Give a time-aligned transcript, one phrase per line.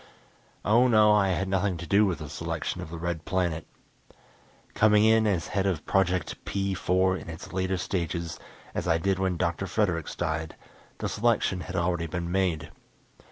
[0.65, 3.67] Oh, no, I had nothing to do with the selection of the Red Planet.
[4.73, 8.39] Coming in as head of Project P 4 in its latter stages,
[8.73, 9.67] as I did when Dr.
[9.67, 10.55] Fredericks died,
[10.97, 12.71] the selection had already been made.